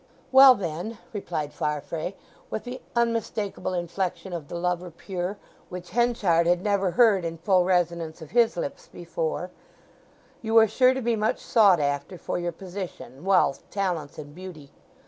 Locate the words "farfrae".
1.53-2.15